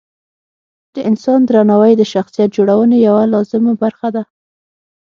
[0.95, 4.23] د انسان درناوی د شخصیت جوړونې یوه لازمه برخه ده.